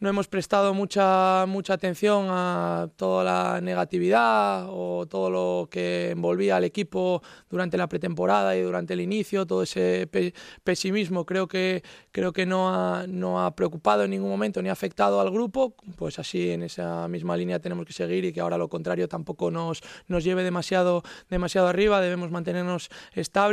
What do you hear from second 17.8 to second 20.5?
que seguir y que ahora lo contrario tampoco nos, nos lleve